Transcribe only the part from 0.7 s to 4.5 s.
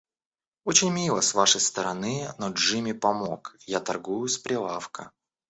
мило с вашей стороны, но Джимми помог, я торгую с